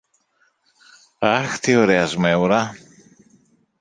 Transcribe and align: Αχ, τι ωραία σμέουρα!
Αχ, 1.19 1.59
τι 1.59 1.75
ωραία 1.75 2.05
σμέουρα! 2.07 2.73